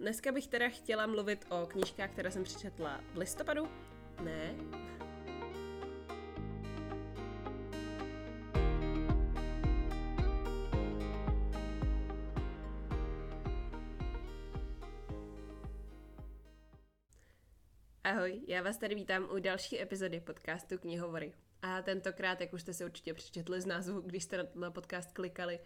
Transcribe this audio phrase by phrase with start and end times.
[0.00, 3.68] Dneska bych teda chtěla mluvit o knížkách, které jsem přečetla v listopadu.
[4.22, 4.54] Ne.
[18.04, 21.32] Ahoj, já vás tady vítám u další epizody podcastu Knihovory.
[21.62, 25.60] A tentokrát, jak už jste si určitě přečetli z názvu, když jste na podcast klikali,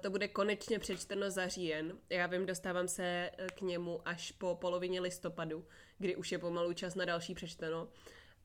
[0.00, 1.98] to bude konečně přečteno za říjen.
[2.10, 5.66] Já vím, dostávám se eh, k němu až po polovině listopadu,
[5.98, 7.88] kdy už je pomalu čas na další přečteno.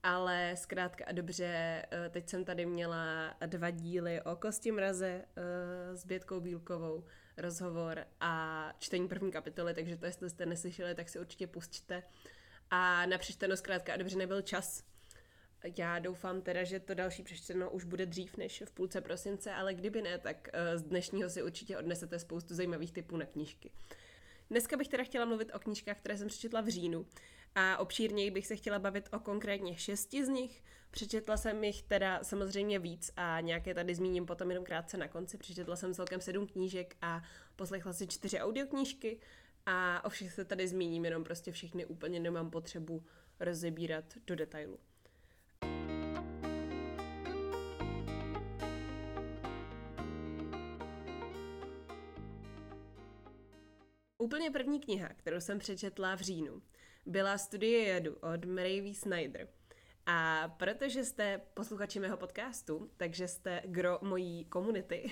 [0.04, 1.46] Ale zkrátka a dobře,
[1.92, 5.26] eh, teď jsem tady měla dva díly o Kosti mraze
[5.94, 7.04] s Bětkou Bílkovou,
[7.38, 12.04] rozhovor a čtení první kapitoly, takže to, jestli jste neslyšeli, tak si určitě pustíte.
[12.70, 14.84] A na přečteno zkrátka a dobře nebyl čas,
[15.78, 19.74] já doufám teda, že to další přečteno už bude dřív než v půlce prosince, ale
[19.74, 23.72] kdyby ne, tak eh, z dnešního si určitě odnesete spoustu zajímavých typů na knížky.
[24.50, 27.06] Dneska bych teda chtěla mluvit o knížkách, které jsem přečetla v říjnu
[27.56, 30.64] a obšírněji bych se chtěla bavit o konkrétně šesti z nich.
[30.92, 35.38] Přečetla jsem jich teda samozřejmě víc a nějaké tady zmíním potom jenom krátce na konci.
[35.38, 37.22] Přečetla jsem celkem sedm knížek a
[37.56, 39.20] poslechla si čtyři audioknížky
[39.66, 43.04] a o všech se tady zmíním, jenom prostě všechny úplně nemám potřebu
[43.40, 44.80] rozebírat do detailu.
[54.26, 56.62] Úplně první kniha, kterou jsem přečetla v říjnu,
[57.06, 58.94] byla Studie jedu od Mary V.
[58.94, 59.48] Snyder.
[60.06, 65.12] A protože jste posluchači mého podcastu, takže jste gro mojí komunity,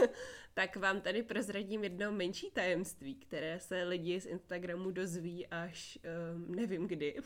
[0.54, 5.98] tak vám tady prozradím jedno menší tajemství, které se lidi z Instagramu dozví až
[6.34, 7.16] um, nevím kdy.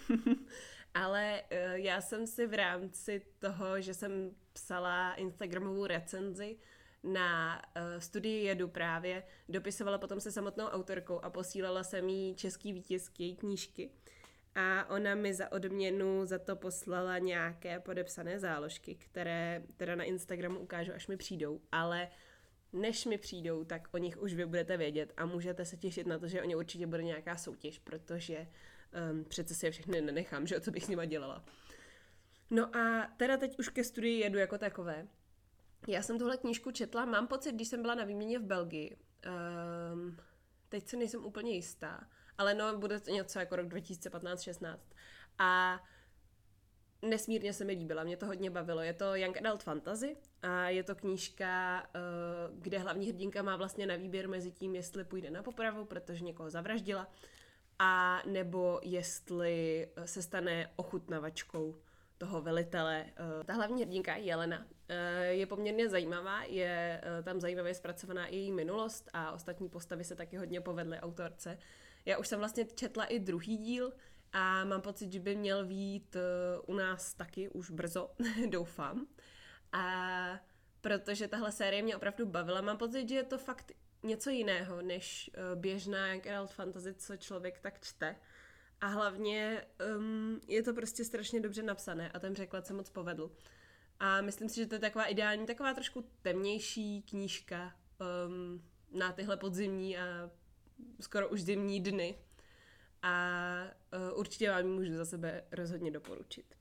[0.94, 6.56] Ale uh, já jsem si v rámci toho, že jsem psala Instagramovou recenzi,
[7.02, 12.72] na uh, studii jedu právě, dopisovala potom se samotnou autorkou a posílala jsem jí český
[12.72, 13.90] výtisk její knížky.
[14.54, 20.58] A ona mi za odměnu za to poslala nějaké podepsané záložky, které teda na Instagramu
[20.58, 22.08] ukážu, až mi přijdou, ale
[22.72, 26.18] než mi přijdou, tak o nich už vy budete vědět a můžete se těšit na
[26.18, 28.46] to, že o ně určitě bude nějaká soutěž, protože
[29.10, 31.44] um, přece si je všechny nenechám, že o co bych s nima dělala.
[32.50, 35.06] No a teda teď už ke studii jedu jako takové.
[35.86, 38.96] Já jsem tuhle knížku četla, mám pocit, když jsem byla na výměně v Belgii.
[39.92, 40.16] Um,
[40.68, 42.08] teď se nejsem úplně jistá,
[42.38, 44.78] ale no, bude to něco jako rok 2015-16.
[45.38, 45.80] A
[47.02, 48.82] nesmírně se mi líbila, mě to hodně bavilo.
[48.82, 51.98] Je to Young Adult Fantasy a je to knížka, eh,
[52.52, 56.50] kde hlavní hrdinka má vlastně na výběr mezi tím, jestli půjde na popravu, protože někoho
[56.50, 57.08] zavraždila,
[57.78, 61.76] a nebo jestli se stane ochutnavačkou
[62.18, 63.06] toho velitele.
[63.06, 68.36] Eh, ta hlavní hrdinka Jelena eh, je poměrně zajímavá, je eh, tam zajímavě zpracovaná i
[68.36, 71.58] její minulost a ostatní postavy se taky hodně povedly autorce.
[72.04, 73.92] Já už jsem vlastně četla i druhý díl
[74.32, 76.16] a mám pocit, že by měl být
[76.66, 78.10] u nás taky už brzo,
[78.50, 79.06] doufám.
[79.72, 80.40] A
[80.80, 85.30] protože tahle série mě opravdu bavila, mám pocit, že je to fakt něco jiného, než
[85.54, 88.16] běžná Adult Fantasy, co člověk tak čte.
[88.80, 89.66] A hlavně
[89.96, 93.30] um, je to prostě strašně dobře napsané a ten překlad se moc povedl.
[94.00, 97.76] A myslím si, že to je taková ideální, taková trošku temnější knížka
[98.26, 98.62] um,
[98.92, 100.30] na tyhle podzimní a
[101.00, 102.18] skoro už zimní dny.
[103.02, 103.64] A
[104.12, 106.54] uh, určitě vám ji můžu za sebe rozhodně doporučit.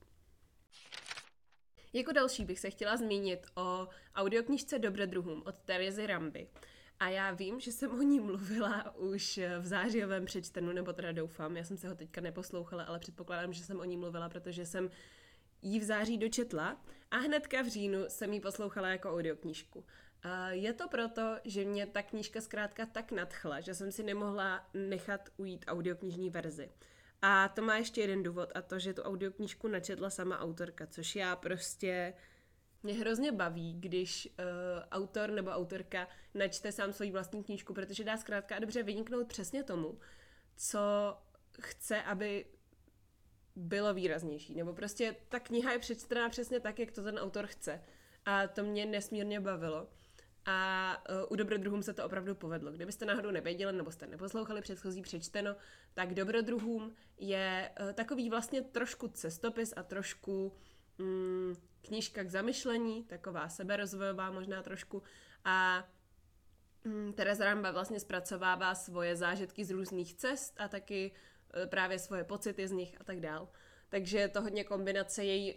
[1.92, 6.48] Jako další bych se chtěla zmínit o audioknižce Dobrodruhům od Terezy Ramby.
[7.00, 11.56] A já vím, že jsem o ní mluvila už v zářijovém přečtenu, nebo teda doufám,
[11.56, 14.90] já jsem se ho teďka neposlouchala, ale předpokládám, že jsem o ní mluvila, protože jsem
[15.62, 19.84] ji v září dočetla a hnedka v říjnu jsem ji poslouchala jako audioknížku.
[20.50, 25.28] Je to proto, že mě ta knížka zkrátka tak nadchla, že jsem si nemohla nechat
[25.36, 26.70] ujít audioknižní verzi.
[27.22, 31.16] A to má ještě jeden důvod a to, že tu audioknížku načetla sama autorka, což
[31.16, 32.14] já prostě
[32.82, 34.44] mě hrozně baví, když uh,
[34.90, 39.62] autor nebo autorka načte sám svoji vlastní knížku, protože dá zkrátka a dobře vyniknout přesně
[39.62, 39.98] tomu,
[40.56, 40.78] co
[41.60, 42.44] chce, aby
[43.56, 44.54] bylo výraznější.
[44.54, 47.82] Nebo prostě ta kniha je přečtená přesně tak, jak to ten autor chce.
[48.24, 49.88] A to mě nesmírně bavilo.
[50.46, 52.72] A uh, u dobrodruhům se to opravdu povedlo.
[52.72, 55.56] Kdybyste náhodou nevěděli nebo jste neposlouchali předchozí přečteno,
[55.94, 60.52] tak dobrodruhům je uh, takový vlastně trošku cestopis a trošku
[60.98, 65.02] mm, knížka k zamyšlení, taková seberozvojová možná trošku.
[65.44, 65.88] A
[66.84, 71.12] mm, Tereza Ramba vlastně zpracovává svoje zážitky z různých cest a taky
[71.54, 73.48] e, právě svoje pocity z nich a tak dál.
[73.88, 75.56] Takže je to hodně kombinace její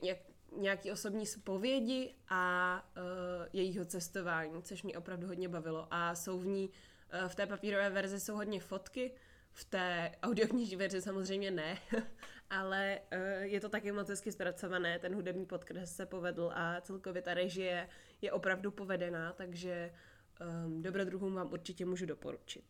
[0.58, 5.88] nějaký osobní zpovědi a uh, jejího cestování, což mě opravdu hodně bavilo.
[5.92, 9.12] A jsou v ní, uh, v té papírové verzi jsou hodně fotky,
[9.52, 11.78] v té audioknižní verzi samozřejmě ne,
[12.52, 17.22] ale uh, je to taky moc hezky zpracované, ten hudební podcast se povedl a celkově
[17.22, 17.90] ta režie
[18.22, 19.94] je opravdu povedená, takže
[20.66, 22.66] um, dobrodruhům vám určitě můžu doporučit.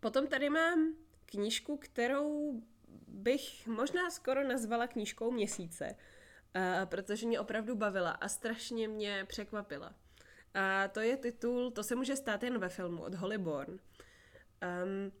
[0.00, 0.94] Potom tady mám
[1.26, 2.60] knížku, kterou
[3.08, 9.94] bych možná skoro nazvala knížkou měsíce, uh, protože mě opravdu bavila a strašně mě překvapila.
[10.54, 13.78] A to je titul To se může stát jen ve filmu od Holly Bourne.
[14.84, 15.12] Um,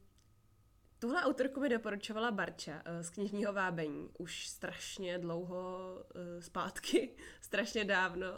[1.00, 7.84] tuhle autorku mi doporučovala Barča uh, z knižního vábení už strašně dlouho uh, zpátky, strašně
[7.84, 8.36] dávno, uh,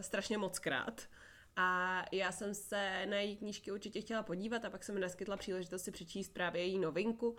[0.00, 1.08] strašně moc krát.
[1.56, 5.36] A já jsem se na její knížky určitě chtěla podívat a pak jsem mi naskytla
[5.36, 7.36] příležitost si přečíst právě její novinku,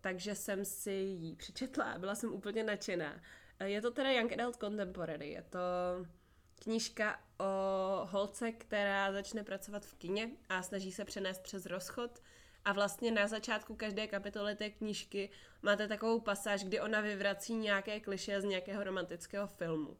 [0.00, 3.20] takže jsem si ji přečetla a byla jsem úplně nadšená.
[3.64, 5.58] Je to teda Young Adult Contemporary, je to
[6.62, 7.44] knížka o
[8.10, 12.22] holce, která začne pracovat v kině a snaží se přenést přes rozchod.
[12.64, 15.30] A vlastně na začátku každé kapitoly té knížky
[15.62, 19.96] máte takovou pasáž, kdy ona vyvrací nějaké kliše z nějakého romantického filmu.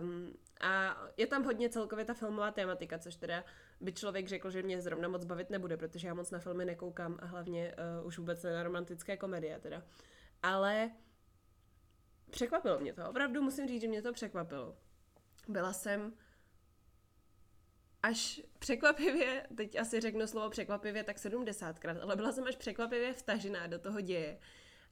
[0.00, 3.44] Um, a je tam hodně celkově ta filmová tématika, což teda
[3.80, 7.18] by člověk řekl, že mě zrovna moc bavit nebude, protože já moc na filmy nekoukám
[7.22, 9.82] a hlavně uh, už vůbec ne na romantické komedie teda.
[10.42, 10.90] Ale
[12.30, 14.76] překvapilo mě to, opravdu musím říct, že mě to překvapilo.
[15.48, 16.12] Byla jsem
[18.04, 23.66] až překvapivě, teď asi řeknu slovo překvapivě tak 70krát, ale byla jsem až překvapivě vtažená
[23.66, 24.38] do toho děje.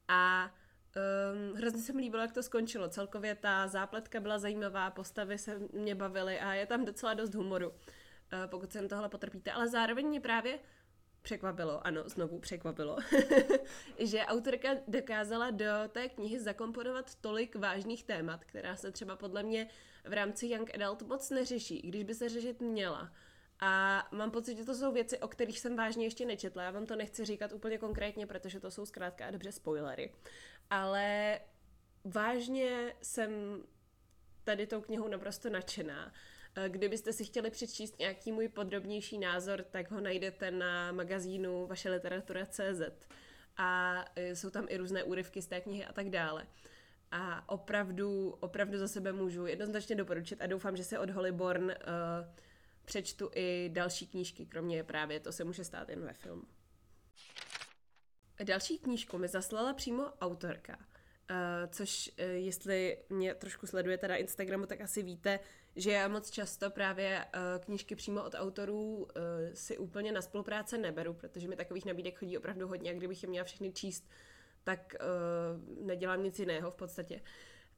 [0.09, 0.50] A
[1.47, 2.88] um, hrozně se mi líbilo, jak to skončilo.
[2.88, 7.69] Celkově ta zápletka byla zajímavá, postavy se mě bavily a je tam docela dost humoru,
[7.69, 7.75] uh,
[8.47, 9.53] pokud se tohle potrpíte.
[9.53, 10.58] Ale zároveň mě právě
[11.22, 12.96] překvapilo, ano, znovu překvapilo,
[13.98, 19.69] že autorka dokázala do té knihy zakomponovat tolik vážných témat, která se třeba podle mě
[20.04, 23.12] v rámci Young Adult moc neřeší, když by se řešit měla.
[23.60, 26.62] A mám pocit, že to jsou věci, o kterých jsem vážně ještě nečetla.
[26.62, 30.12] Já vám to nechci říkat úplně konkrétně, protože to jsou zkrátka a dobře spoilery.
[30.70, 31.40] Ale
[32.04, 33.62] vážně jsem
[34.44, 36.12] tady tou knihou naprosto nadšená.
[36.69, 43.06] Kdybyste si chtěli přečíst nějaký můj podrobnější názor, tak ho najdete na magazínu vaše literatura.cz
[43.56, 46.46] a jsou tam i různé úryvky z té knihy a tak dále.
[47.10, 51.72] A opravdu, opravdu za sebe můžu jednoznačně doporučit a doufám, že se od Hollyborn uh,
[52.84, 56.43] přečtu i další knížky, kromě právě to se může stát jen ve filmu.
[58.44, 60.78] Další knížku mi zaslala přímo autorka,
[61.69, 65.40] což jestli mě trošku sledujete na Instagramu, tak asi víte,
[65.76, 69.06] že já moc často právě uh, knížky přímo od autorů uh,
[69.54, 73.28] si úplně na spolupráce neberu, protože mi takových nabídek chodí opravdu hodně a kdybych je
[73.28, 74.10] měla všechny číst,
[74.64, 77.20] tak uh, nedělám nic jiného v podstatě.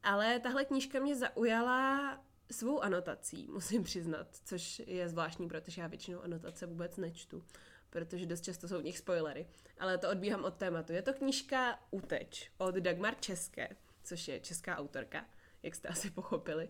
[0.02, 2.20] Ale tahle knížka mě zaujala
[2.50, 7.44] svou anotací, musím přiznat, což je zvláštní, protože já většinou anotace vůbec nečtu,
[7.90, 9.46] protože dost často jsou v nich spoilery.
[9.78, 10.92] Ale to odbíhám od tématu.
[10.92, 13.68] Je to knížka Uteč od Dagmar České,
[14.02, 15.24] což je česká autorka,
[15.62, 16.68] jak jste asi pochopili.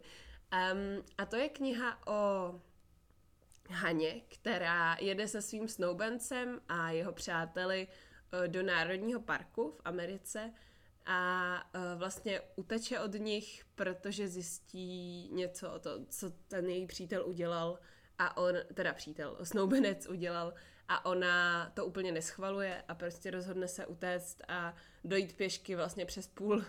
[0.53, 2.61] Um, a to je kniha o
[3.71, 7.89] Haně, která jede se svým snoubencem a jeho přáteli
[8.35, 10.53] Eh, do Národního parku v Americe
[11.07, 17.27] a eh, vlastně uteče od nich, protože zjistí něco o to, co ten její přítel
[17.27, 17.79] udělal
[18.19, 20.55] a on, teda přítel, snoubenec udělal
[20.89, 24.75] a ona to úplně neschvaluje a prostě rozhodne se utéct a
[25.05, 26.65] dojít pěšky vlastně přes půl,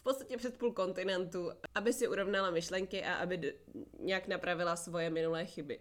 [0.00, 3.54] v podstatě přes půl kontinentu, aby si urovnala myšlenky a aby
[3.98, 5.80] nějak napravila svoje minulé chyby.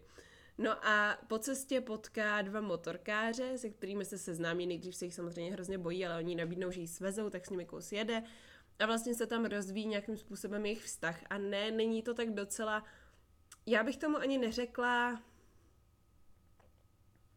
[0.58, 5.52] No a po cestě potká dva motorkáře, se kterými se seznámí, nejdřív se jich samozřejmě
[5.52, 8.24] hrozně bojí, ale oni nabídnou, že ji svezou, tak s nimi kus jede.
[8.80, 11.20] A vlastně se tam rozvíjí nějakým způsobem jejich vztah.
[11.30, 12.84] A ne, není to tak docela,
[13.66, 15.22] já bych tomu ani neřekla,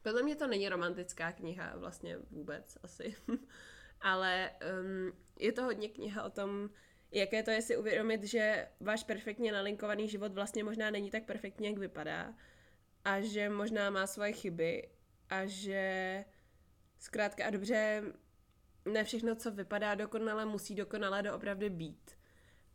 [0.02, 3.16] podle mě to není romantická kniha vlastně vůbec asi,
[4.02, 6.70] ale um, je to hodně kniha o tom,
[7.10, 11.68] jaké to je si uvědomit, že váš perfektně nalinkovaný život vlastně možná není tak perfektně,
[11.68, 12.34] jak vypadá
[13.04, 14.88] a že možná má svoje chyby
[15.30, 16.24] a že
[16.98, 18.02] zkrátka a dobře
[18.84, 22.16] ne všechno, co vypadá dokonale, musí dokonale doopravdy být.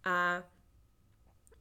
[0.03, 0.43] A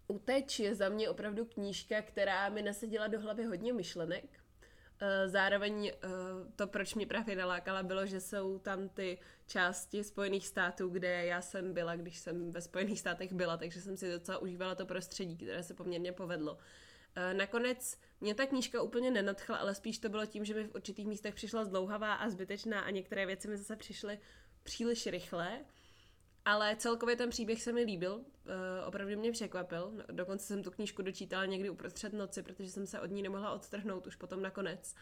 [0.09, 4.46] Uteč je za mě opravdu knížka, která mi nasadila do hlavy hodně myšlenek.
[5.01, 6.09] Eh, zároveň eh,
[6.57, 11.41] to, proč mě právě nalákala, bylo, že jsou tam ty části Spojených států, kde já
[11.41, 15.37] jsem byla, když jsem ve Spojených státech byla, takže jsem si docela užívala to prostředí,
[15.37, 16.59] které se poměrně povedlo.
[17.17, 20.75] Eh, nakonec mě ta knížka úplně nenadchla, ale spíš to bylo tím, že mi v
[20.75, 24.19] určitých místech přišla zdlouhavá a zbytečná a některé věci mi zase přišly
[24.63, 25.65] příliš rychle.
[26.47, 28.23] Ale celkově ten příběh se mi líbil, uh,
[28.87, 30.05] opravdu mě překvapil.
[30.13, 34.07] Dokonce jsem tu knížku dočítala někdy uprostřed noci, protože jsem se od ní nemohla odtrhnout
[34.07, 34.95] už potom nakonec.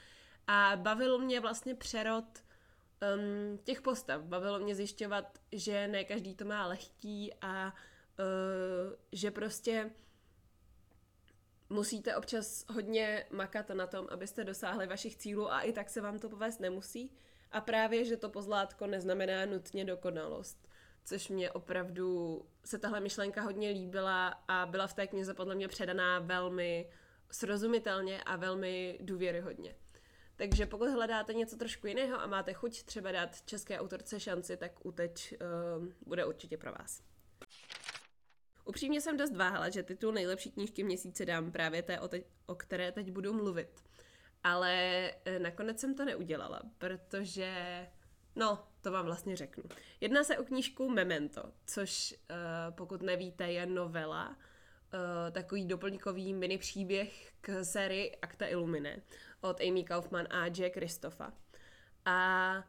[0.47, 4.23] A bavil mě vlastně přerod um, těch postav.
[4.23, 9.91] Bavilo mě zjišťovat, že ne každý to má lehký a uh, že prostě
[11.71, 16.19] musíte občas hodně makat na tom, abyste dosáhli vašich cílů a i tak se vám
[16.19, 17.13] to povést nemusí.
[17.53, 20.74] A právě, že to pozlátko neznamená nutně dokonalost.
[21.05, 25.69] Což mě opravdu, se tahle myšlenka hodně líbila a byla v té knize podle mě
[25.69, 26.91] předaná velmi
[27.31, 29.75] srozumitelně a velmi důvěryhodně.
[30.37, 34.87] Takže pokud hledáte něco trošku jiného a máte chuť třeba dát české autorce šanci, tak
[34.87, 35.39] Uteč uh,
[36.07, 37.03] bude určitě pro vás.
[38.65, 42.55] Upřímně jsem dost váhala, že titul nejlepší knížky měsíce dám právě té, o, te- o
[42.55, 43.85] které teď budu mluvit.
[44.43, 44.73] Ale
[45.25, 47.53] eh, nakonec jsem to neudělala, protože...
[48.37, 49.65] No, to vám vlastně řeknu.
[50.01, 54.37] Jedná se o knížku Memento, což uh, pokud nevíte, je novela, uh,
[55.33, 59.03] takový doplňkový mini příběh k sérii Acta Illumine
[59.41, 61.33] od Amy Kaufman a Jack Kristofa.
[62.05, 62.65] A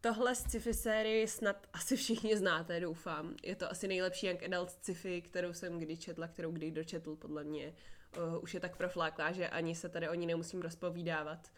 [0.00, 3.36] tohle sci-fi sérii snad asi všichni znáte, doufám.
[3.42, 7.44] Je to asi nejlepší young adult sci-fi, kterou jsem kdy četla, kterou kdy dočetl, podle
[7.44, 7.74] mě.
[8.18, 11.50] Uh, už je tak profláklá, že ani se tady o ní nemusím rozpovídávat.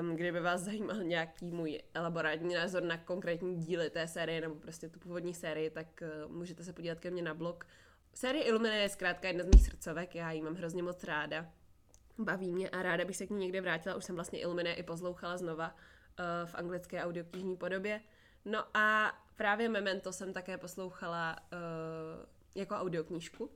[0.00, 4.88] Um, kdyby vás zajímal nějaký můj elaborátní názor na konkrétní díly té série nebo prostě
[4.88, 7.66] tu původní sérii, tak uh, můžete se podívat ke mně na blog.
[8.14, 11.46] Série Illumina je zkrátka jedna z mých srdcovek, já ji mám hrozně moc ráda.
[12.18, 14.82] Baví mě a ráda bych se k ní někde vrátila, už jsem vlastně Illumina i
[14.82, 18.00] pozlouchala znova uh, v anglické audioknižní podobě.
[18.44, 21.58] No a právě Memento jsem také poslouchala uh,
[22.54, 23.50] jako audioknížku,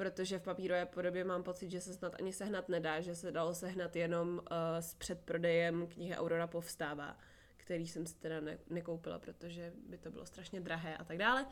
[0.00, 3.54] protože v papírové podobě mám pocit, že se snad ani sehnat nedá, že se dalo
[3.54, 4.42] sehnat jenom uh,
[4.80, 7.18] s předprodejem knihy Aurora povstává,
[7.56, 11.46] který jsem si teda ne- nekoupila, protože by to bylo strašně drahé a tak dále.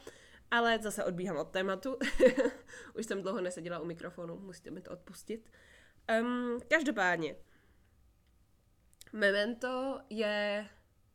[0.50, 1.98] Ale zase odbíhám od tématu.
[2.98, 5.50] Už jsem dlouho neseděla u mikrofonu, musíte mi to odpustit.
[6.20, 7.36] Um, každopádně,
[9.12, 10.68] Memento je...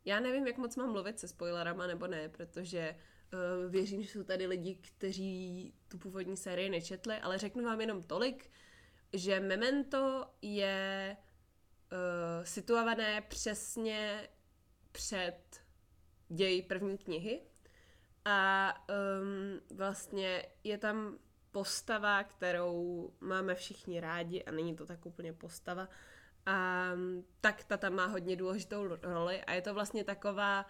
[0.06, 2.96] Já nevím, jak moc mám mluvit se spoilerama nebo ne, protože
[3.70, 8.52] věřím, že jsou tady lidi, kteří tu původní sérii nečetli, ale řeknu vám jenom tolik,
[9.14, 14.30] že Memento je uh, situované přesně
[14.92, 15.64] před
[16.30, 17.42] děj první knihy.
[18.26, 18.74] A
[19.22, 21.18] um, vlastně je tam
[21.52, 25.90] postava, kterou máme všichni rádi a není to tak úplně postava,
[26.46, 26.90] a
[27.42, 30.66] tak ta tam má hodně důležitou roli a je to vlastně taková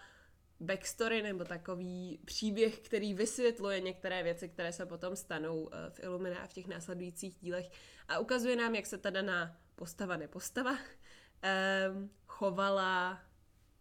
[0.64, 6.40] backstory nebo takový příběh, který vysvětluje některé věci, které se potom stanou eh, v Illumina
[6.40, 7.70] a v těch následujících dílech
[8.08, 13.22] a ukazuje nám, jak se ta daná postava, nepostava, um, chovala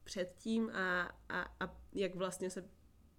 [0.05, 2.69] předtím a, a, a jak vlastně se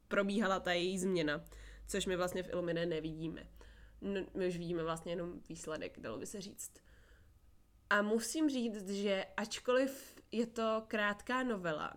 [0.08, 1.46] probíhala ta její změna,
[1.88, 3.48] což my vlastně v Illumine nevidíme.
[4.02, 6.72] No, my už vidíme vlastně jenom výsledek, dalo by se říct.
[7.90, 11.94] A musím říct, že ačkoliv je to krátká novela,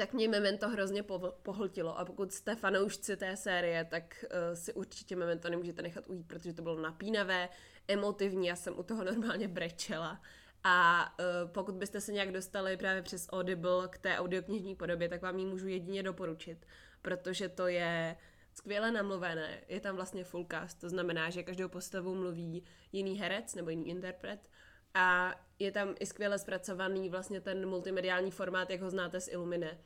[0.00, 1.02] tak mě Memento hrozně
[1.42, 6.26] pohltilo a pokud jste fanoušci té série, tak uh, si určitě Memento nemůžete nechat ujít,
[6.26, 7.48] protože to bylo napínavé,
[7.88, 10.22] emotivní, já jsem u toho normálně brečela.
[10.64, 15.22] A uh, pokud byste se nějak dostali právě přes Audible k té audioknižní podobě, tak
[15.22, 16.66] vám ji můžu jedině doporučit,
[17.02, 18.16] protože to je
[18.54, 23.54] skvěle namluvené, je tam vlastně full cast, to znamená, že každou postavu mluví jiný herec
[23.54, 24.40] nebo jiný interpret
[24.94, 29.78] a je tam i skvěle zpracovaný vlastně ten multimediální formát, jak ho znáte z Illumine.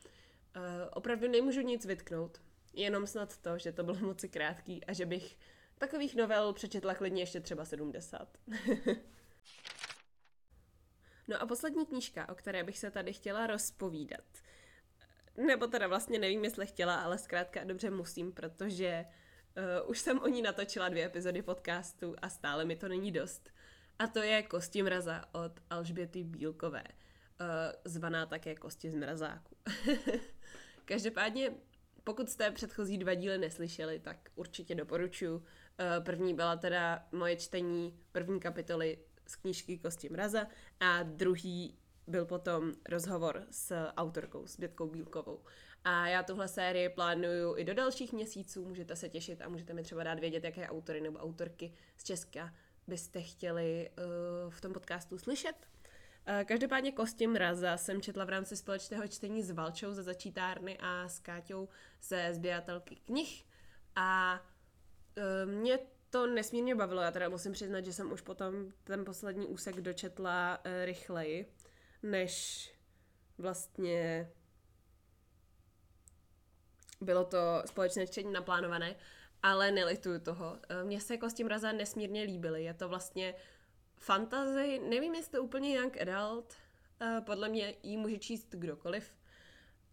[0.56, 2.40] Uh, opravdu nemůžu nic vytknout,
[2.72, 5.38] jenom snad to, že to bylo moc krátký a že bych
[5.78, 8.38] takových novel přečetla klidně ještě třeba 70.
[11.28, 14.24] no a poslední knížka, o které bych se tady chtěla rozpovídat,
[15.36, 19.04] nebo teda vlastně nevím, jestli chtěla, ale zkrátka dobře musím, protože
[19.84, 23.53] uh, už jsem o ní natočila dvě epizody podcastu a stále mi to není dost.
[23.98, 27.46] A to je Kosti mraza od Alžběty Bílkové, uh,
[27.84, 29.56] zvaná také Kosti z mrazáku.
[30.84, 31.50] Každopádně,
[32.04, 35.34] pokud jste předchozí dva díly neslyšeli, tak určitě doporučuji.
[35.34, 35.44] Uh,
[36.04, 40.46] první byla teda moje čtení první kapitoly z knížky Kosti mraza
[40.80, 45.40] a druhý byl potom rozhovor s autorkou, s Bětkou Bílkovou.
[45.84, 49.82] A já tuhle sérii plánuju i do dalších měsíců, můžete se těšit a můžete mi
[49.82, 52.54] třeba dát vědět, jaké autory nebo autorky z Česka
[52.86, 55.56] byste chtěli uh, v tom podcastu slyšet.
[56.28, 61.08] Uh, každopádně Kosti mraza jsem četla v rámci společného čtení s Valčou ze začítárny a
[61.08, 61.68] s Káťou
[62.02, 63.44] ze sběratelky knih
[63.96, 64.40] a
[65.16, 65.78] uh, mě
[66.10, 67.02] to nesmírně bavilo.
[67.02, 71.52] Já teda musím přiznat, že jsem už potom ten poslední úsek dočetla rychleji,
[72.02, 72.74] než
[73.38, 74.30] vlastně
[77.00, 78.96] bylo to společné čtení naplánované,
[79.44, 80.58] ale nelituju toho.
[80.68, 82.64] Eh, mně se Kosti mraza nesmírně líbily.
[82.64, 83.34] Je to vlastně
[83.96, 86.54] fantasy, nevím jestli to úplně young adult,
[87.20, 89.14] Podle mě ji může číst kdokoliv,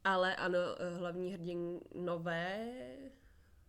[0.04, 0.60] ale ano,
[0.98, 2.74] hlavní hrdinové,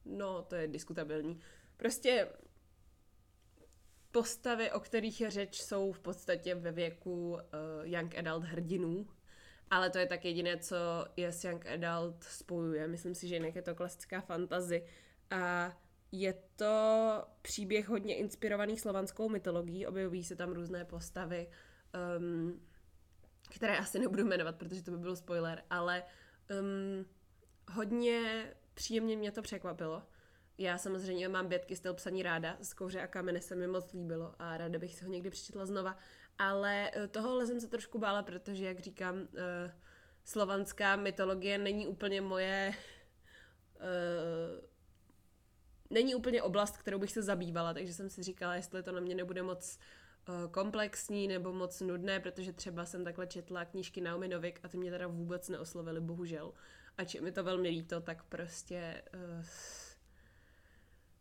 [0.05, 1.41] no to je diskutabilní.
[1.77, 2.29] Prostě
[4.11, 7.39] postavy, o kterých je řeč, jsou v podstatě ve věku
[7.83, 9.09] young adult hrdinů,
[9.71, 10.77] ale to je tak jediné, co
[11.17, 12.89] je s young adult spojuje.
[12.89, 14.85] Myslím si, že jinak je to klasická fantazy
[15.33, 15.73] a
[16.13, 16.75] je to
[17.43, 21.49] příběh hodně inspirovaný slovanskou mytologií, objevují se tam různé postavy,
[22.19, 22.61] um,
[23.55, 26.03] které asi nebudu jmenovat, protože to by byl spoiler, ale
[26.61, 27.07] um,
[27.73, 30.03] hodně příjemně mě to překvapilo.
[30.59, 34.35] Já samozřejmě mám bětky styl psaní ráda, z kouře a kamene se mi moc líbilo
[34.39, 35.97] a ráda bych si ho někdy přečetla znova,
[36.39, 39.29] ale eh, tohohle jsem se trošku bála, protože, jak říkám, uh,
[40.25, 42.75] slovanská mytologie není úplně moje
[43.75, 44.67] uh,
[45.93, 49.15] není úplně oblast, kterou bych se zabývala, takže jsem si říkala, jestli to na mě
[49.15, 49.79] nebude moc
[50.29, 54.77] uh, komplexní nebo moc nudné, protože třeba jsem takhle četla knížky Naomi Novik a ty
[54.77, 56.53] mě teda vůbec neoslovily, bohužel.
[56.99, 59.45] Ač mi to velmi líto, tak prostě uh,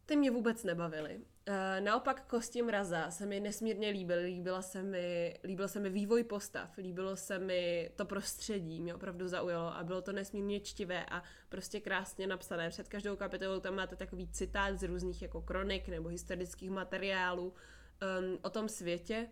[0.06, 1.22] ty mě vůbec nebavily.
[1.50, 4.18] Uh, naopak Kosti mraza se mi nesmírně líbil.
[4.24, 9.28] Líbila se mi, líbil se mi vývoj postav, líbilo se mi to prostředí, mě opravdu
[9.28, 12.70] zaujalo a bylo to nesmírně čtivé a prostě krásně napsané.
[12.70, 18.40] Před každou kapitolou tam máte takový citát z různých jako kronik nebo historických materiálů um,
[18.42, 19.28] o tom světě.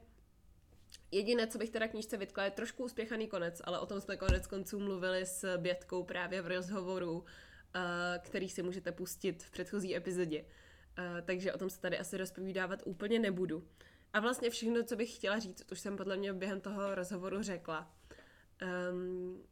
[1.12, 4.48] Jediné, co bych teda knížce vytkla, je trošku uspěchaný konec, ale o tom jsme konec
[4.48, 7.26] konců mluvili s Bětkou právě v rozhovoru,
[8.20, 10.42] který si můžete pustit v předchozí epizodě.
[10.42, 13.68] Uh, takže o tom se tady asi rozpovídávat úplně nebudu.
[14.14, 17.94] A vlastně všechno, co bych chtěla říct, už jsem podle mě během toho rozhovoru řekla.
[18.92, 19.44] Um,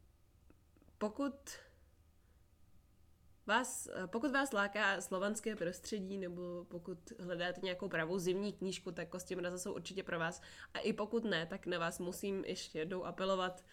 [0.98, 1.34] pokud
[3.46, 9.36] vás, pokud vás láká slovanské prostředí, nebo pokud hledáte nějakou pravou zimní knížku, tak Kosti
[9.36, 10.42] mraza jsou určitě pro vás.
[10.74, 13.64] A i pokud ne, tak na vás musím ještě jednou apelovat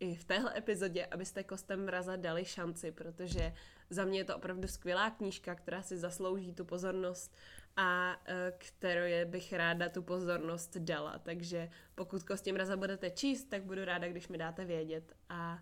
[0.00, 3.54] i v téhle epizodě, abyste Kostem mraza dali šanci, protože
[3.90, 7.36] za mě je to opravdu skvělá knížka, která si zaslouží tu pozornost
[7.76, 11.18] a e, kterou bych ráda tu pozornost dala.
[11.18, 15.58] Takže pokud Kosti mraza budete číst, tak budu ráda, když mi dáte vědět a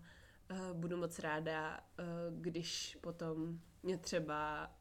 [0.49, 4.71] e, budu moc ráda, e, když potom mě třeba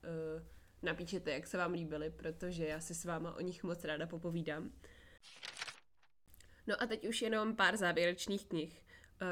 [0.83, 4.73] napíšete, jak se vám líbily, protože já si s váma o nich moc ráda popovídám.
[6.67, 8.85] No a teď už jenom pár závěrečných knih,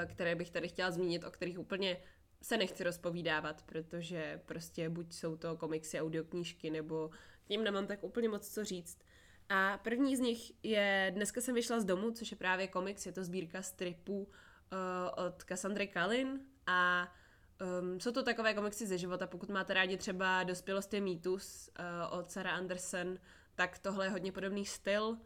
[0.07, 1.97] které bych tady chtěla zmínit, o kterých úplně
[2.43, 7.11] se nechci rozpovídávat, protože prostě buď jsou to komiksy, audioknížky, nebo
[7.47, 8.99] k ním nemám tak úplně moc co říct.
[9.49, 13.13] A první z nich je Dneska jsem vyšla z domu, což je právě komiks, je
[13.13, 17.13] to sbírka stripů uh, od Cassandry Kalin a
[17.81, 22.19] um, jsou to takové komiksy ze života, pokud máte rádi třeba Dospělost je mýtus uh,
[22.19, 23.19] od Sarah Anderson,
[23.55, 25.05] tak tohle je hodně podobný styl.
[25.09, 25.17] Uh,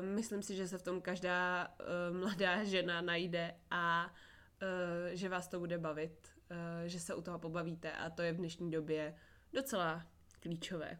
[0.00, 4.14] myslím si, že se v tom každá uh, mladá žena najde a
[5.12, 8.36] že vás to bude bavit, uh, že se u toho pobavíte a to je v
[8.36, 9.14] dnešní době
[9.52, 10.06] docela
[10.40, 10.98] klíčové.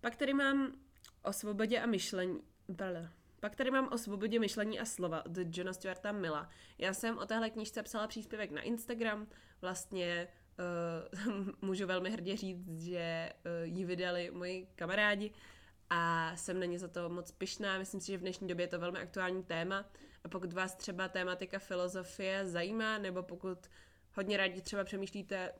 [0.00, 0.72] Pak tady mám
[1.22, 2.40] o svobodě a myšlení.
[2.68, 3.10] Brle.
[3.40, 6.48] Pak tady mám o svobodě myšlení a slova od Johna Stuarta Milla.
[6.78, 9.26] Já jsem o téhle knížce psala příspěvek na Instagram.
[9.60, 10.28] Vlastně
[11.26, 15.32] uh, můžu velmi hrdě říct, že uh, ji vydali moji kamarádi
[15.90, 17.78] a jsem na ně za to moc pyšná.
[17.78, 19.84] Myslím si, že v dnešní době je to velmi aktuální téma
[20.24, 23.58] a pokud vás třeba tématika filozofie zajímá, nebo pokud
[24.14, 25.52] hodně rádi třeba přemýšlíte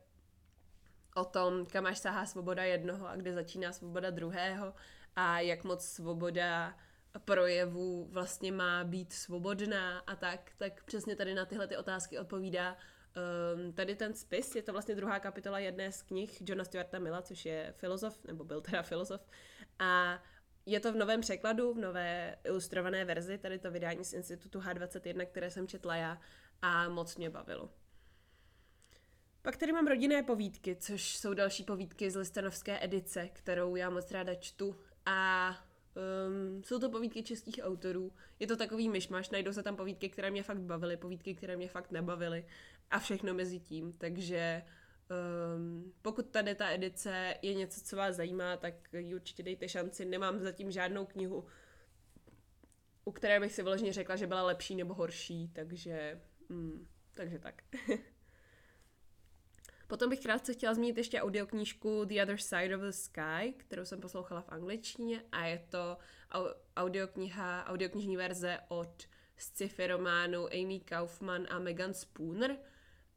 [1.15, 4.75] o tom, kam až sahá svoboda jednoho a kde začíná svoboda druhého
[5.17, 6.77] a jak moc svoboda
[7.19, 12.77] projevu vlastně má být svobodná a tak, tak přesně tady na tyhle ty otázky odpovídá
[12.77, 14.55] um, tady ten spis.
[14.55, 18.45] Je to vlastně druhá kapitola jedné z knih Johna Stuarta Milla, což je filozof, nebo
[18.45, 19.29] byl teda filozof.
[19.79, 20.23] A
[20.67, 25.27] je to v novém překladu, v nové ilustrované verzi, tady to vydání z Institutu H21,
[25.27, 26.21] které jsem četla já
[26.63, 27.71] a moc mě bavilo.
[29.43, 34.11] Pak tady mám rodinné povídky, což jsou další povídky z listanovské edice, kterou já moc
[34.11, 35.51] ráda čtu a
[36.29, 38.13] um, jsou to povídky českých autorů.
[38.39, 41.69] Je to takový myšmaš, najdou se tam povídky, které mě fakt bavily, povídky, které mě
[41.69, 42.47] fakt nebavily
[42.91, 44.63] a všechno mezi tím, takže
[45.13, 50.05] Um, pokud tady ta edice je něco, co vás zajímá, tak ji určitě dejte šanci.
[50.05, 51.45] Nemám zatím žádnou knihu,
[53.05, 57.63] u které bych si vyloženě řekla, že byla lepší nebo horší, takže, mm, takže tak.
[59.87, 64.01] Potom bych krátce chtěla zmínit ještě audioknížku The Other Side of the Sky, kterou jsem
[64.01, 65.99] poslouchala v angličtině a je to
[66.77, 69.03] audiokniha, audioknižní verze od
[69.37, 72.57] sci-fi románu Amy Kaufman a Megan Spooner–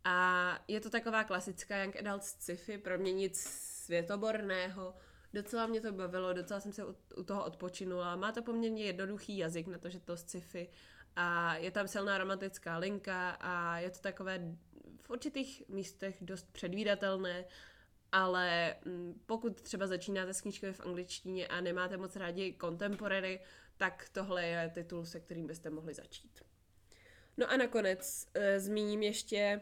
[0.06, 3.40] a je to taková klasická young adult sci-fi, pro mě nic
[3.86, 4.96] světoborného.
[5.34, 6.86] Docela mě to bavilo, docela jsem se
[7.18, 8.16] u toho odpočinula.
[8.16, 10.70] Má to poměrně jednoduchý jazyk na to, že to sci-fi.
[11.16, 14.56] a je tam silná romantická linka a je to takové
[15.02, 17.46] v určitých místech dost předvídatelné,
[18.12, 23.40] ale mm, pokud třeba začínáte s knížkami v angličtině a nemáte moc rádi contemporary,
[23.78, 26.42] tak tohle je titul, se kterým byste mohli začít.
[27.38, 29.62] No a nakonec e, zmíním ještě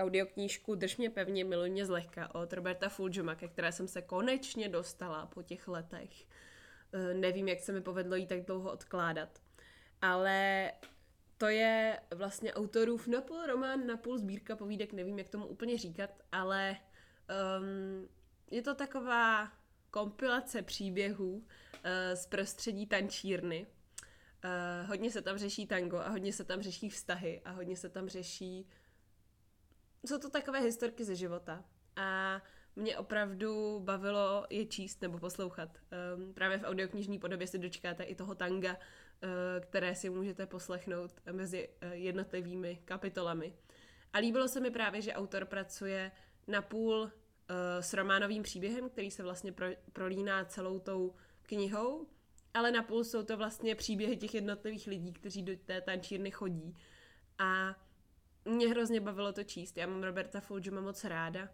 [0.00, 4.68] audioknížku Drž mě pevně, miluj mě zlehka od Roberta Fulgjuma, ke které jsem se konečně
[4.68, 6.26] dostala po těch letech.
[6.92, 9.42] E, nevím, jak se mi povedlo jí tak dlouho odkládat.
[10.02, 10.72] Ale
[11.38, 16.76] to je vlastně autorův napůl román, napůl sbírka povídek, nevím, jak tomu úplně říkat, ale
[17.58, 18.08] um,
[18.50, 19.52] je to taková
[19.90, 21.42] kompilace příběhů uh,
[22.14, 23.66] z prostředí tančírny.
[24.44, 27.88] Uh, hodně se tam řeší tango a hodně se tam řeší vztahy a hodně se
[27.88, 28.68] tam řeší...
[30.06, 31.64] Jsou to takové historky ze života.
[31.96, 32.42] A
[32.76, 35.78] mě opravdu bavilo je číst nebo poslouchat.
[36.16, 39.28] Um, právě v audioknižní podobě se dočkáte i toho tanga, uh,
[39.60, 43.54] které si můžete poslechnout mezi uh, jednotlivými kapitolami.
[44.12, 46.12] A líbilo se mi právě, že autor pracuje
[46.46, 47.10] napůl uh,
[47.80, 52.06] s románovým příběhem, který se vlastně pro, prolíná celou tou knihou,
[52.54, 56.76] ale napůl jsou to vlastně příběhy těch jednotlivých lidí, kteří do té tančírny chodí.
[57.38, 57.76] A
[58.44, 59.76] mě hrozně bavilo to číst.
[59.76, 61.48] Já mám Roberta Fulgema moc ráda.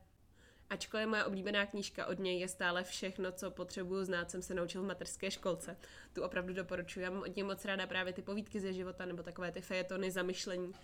[0.71, 4.83] Ačkoliv moje oblíbená knížka od něj je stále všechno, co potřebuju znát, jsem se naučil
[4.83, 5.77] v materské školce.
[6.13, 7.01] Tu opravdu doporučuji.
[7.01, 10.11] Já mám od něj moc ráda právě ty povídky ze života nebo takové ty fejetony,
[10.11, 10.75] zamyšlení, uh,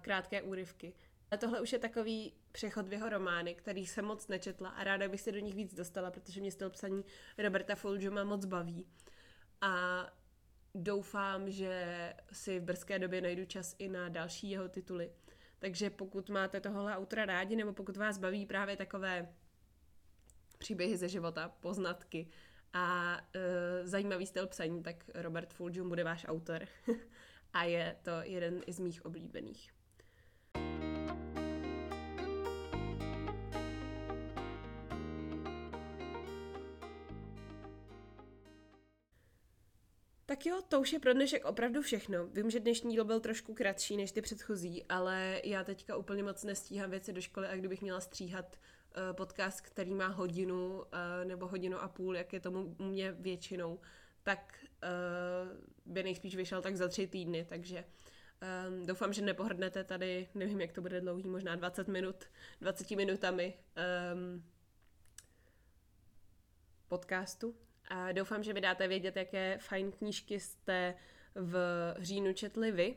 [0.00, 0.92] krátké úryvky.
[1.30, 5.08] A tohle už je takový přechod v jeho romány, který jsem moc nečetla a ráda
[5.08, 7.04] bych se do nich víc dostala, protože mě styl psaní
[7.38, 8.86] Roberta Fulgjuma moc baví.
[9.60, 10.06] A
[10.76, 15.10] doufám, že si v brzké době najdu čas i na další jeho tituly.
[15.58, 19.28] Takže pokud máte tohle autora rádi, nebo pokud vás baví právě takové
[20.58, 22.28] příběhy ze života, poznatky
[22.72, 26.66] a e, zajímavý styl psaní, tak Robert Fulgjum bude váš autor.
[27.52, 29.75] a je to jeden z mých oblíbených.
[40.36, 42.26] Tak jo, to už je pro dnešek opravdu všechno.
[42.26, 46.44] Vím, že dnešní díl byl trošku kratší než ty předchozí, ale já teďka úplně moc
[46.44, 50.84] nestíhám věci do školy a kdybych měla stříhat uh, podcast, který má hodinu uh,
[51.24, 53.80] nebo hodinu a půl, jak je tomu u mě většinou,
[54.22, 57.84] tak uh, by nejspíš vyšel tak za tři týdny, takže
[58.84, 62.24] doufám, že nepohrdnete tady, nevím, jak to bude dlouhý, možná 20 minut,
[62.60, 63.54] 20 minutami
[66.88, 67.54] podcastu,
[67.88, 70.94] a doufám, že vydáte vědět, jaké fajn knížky jste
[71.34, 71.56] v
[71.98, 72.96] říjnu četli vy.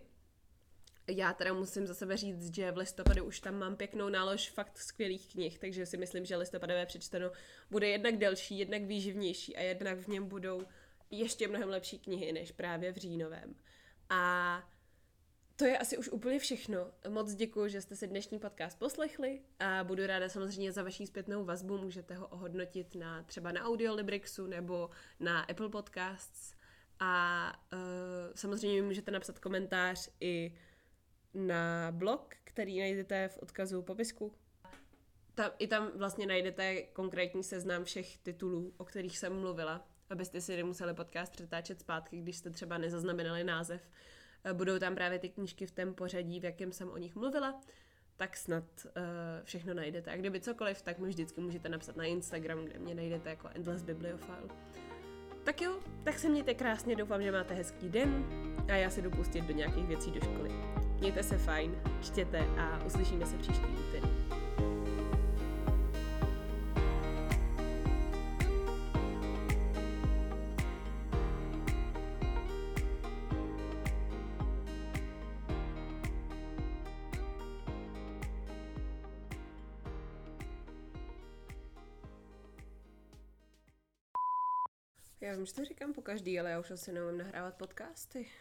[1.07, 4.77] Já teda musím za sebe říct, že v listopadu už tam mám pěknou nálož fakt
[4.77, 7.31] skvělých knih, takže si myslím, že listopadové přečteno
[7.71, 10.65] bude jednak delší, jednak výživnější a jednak v něm budou
[11.11, 13.55] ještě mnohem lepší knihy než právě v říjnovém.
[14.09, 14.63] A
[15.59, 16.91] to je asi už úplně všechno.
[17.09, 21.45] Moc děkuji, že jste si dnešní podcast poslechli a budu ráda samozřejmě za vaší zpětnou
[21.45, 21.77] vazbu.
[21.77, 26.55] Můžete ho ohodnotit na třeba na Audiolibrixu nebo na Apple Podcasts.
[26.99, 27.79] A uh,
[28.35, 30.55] samozřejmě můžete napsat komentář i
[31.33, 34.33] na blog, který najdete v odkazu popisku.
[35.35, 40.55] Tam, I tam vlastně najdete konkrétní seznam všech titulů, o kterých jsem mluvila, abyste si
[40.55, 43.81] nemuseli podcast přetáčet zpátky, když jste třeba nezaznamenali název
[44.53, 47.61] budou tam právě ty knížky v tom pořadí, v jakém jsem o nich mluvila,
[48.17, 48.91] tak snad uh,
[49.43, 50.11] všechno najdete.
[50.11, 53.83] A kdyby cokoliv, tak mi vždycky můžete napsat na Instagram, kde mě najdete jako Endless
[53.83, 54.37] Bibliophile.
[55.43, 58.25] Tak jo, tak se mějte krásně, doufám, že máte hezký den
[58.67, 60.51] a já se jdu pustit do nějakých věcí do školy.
[60.99, 64.18] Mějte se fajn, čtěte a uslyšíme se příští úterý.
[85.21, 88.31] Já vím, že to říkám po každý, ale já už asi neumím nahrávat podcasty.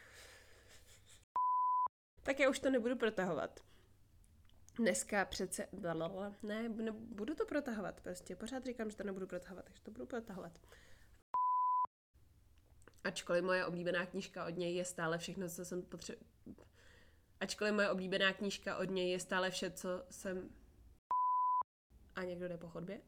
[2.23, 3.61] Tak já už to nebudu protahovat.
[4.77, 5.69] Dneska přece...
[6.43, 8.37] Ne, ne, budu to protahovat prostě.
[8.37, 10.59] Pořád říkám, že to nebudu protahovat, takže to budu protahovat.
[13.05, 16.19] Ačkoliv moje oblíbená knížka od něj je stále všechno, co jsem potřeba...
[17.41, 20.51] Ačkoliv moje oblíbená knížka od něj je stále vše, co jsem...
[22.15, 23.01] A někdo jde po chodbě?